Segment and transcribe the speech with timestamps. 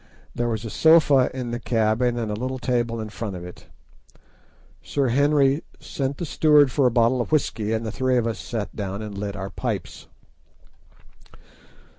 [0.33, 3.67] There was a sofa in the cabin, and a little table in front of it.
[4.81, 8.39] Sir Henry sent the steward for a bottle of whisky, and the three of us
[8.39, 10.07] sat down and lit our pipes.